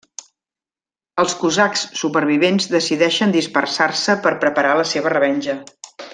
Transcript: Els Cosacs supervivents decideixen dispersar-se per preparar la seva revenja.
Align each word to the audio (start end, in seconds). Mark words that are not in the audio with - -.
Els 1.23 1.35
Cosacs 1.41 1.83
supervivents 1.99 2.67
decideixen 2.77 3.35
dispersar-se 3.37 4.17
per 4.25 4.33
preparar 4.47 4.73
la 4.81 4.87
seva 4.95 5.13
revenja. 5.17 5.59